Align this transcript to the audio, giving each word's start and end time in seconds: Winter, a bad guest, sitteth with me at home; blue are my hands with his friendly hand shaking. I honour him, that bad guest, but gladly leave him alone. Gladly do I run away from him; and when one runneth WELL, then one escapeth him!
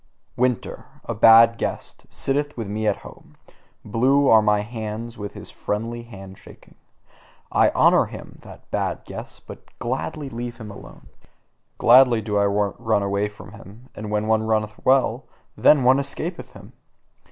Winter, 0.35 0.85
a 1.05 1.13
bad 1.13 1.59
guest, 1.59 2.07
sitteth 2.09 2.57
with 2.57 2.67
me 2.67 2.87
at 2.87 2.95
home; 3.05 3.35
blue 3.85 4.27
are 4.27 4.41
my 4.41 4.61
hands 4.61 5.15
with 5.15 5.33
his 5.35 5.51
friendly 5.51 6.01
hand 6.01 6.39
shaking. 6.39 6.73
I 7.51 7.69
honour 7.69 8.07
him, 8.07 8.39
that 8.41 8.71
bad 8.71 9.05
guest, 9.05 9.45
but 9.45 9.63
gladly 9.77 10.27
leave 10.27 10.57
him 10.57 10.71
alone. 10.71 11.05
Gladly 11.77 12.19
do 12.19 12.35
I 12.39 12.45
run 12.45 13.03
away 13.03 13.29
from 13.29 13.51
him; 13.51 13.89
and 13.93 14.09
when 14.09 14.25
one 14.25 14.41
runneth 14.41 14.73
WELL, 14.83 15.23
then 15.55 15.83
one 15.83 15.99
escapeth 15.99 16.53
him! 16.53 16.73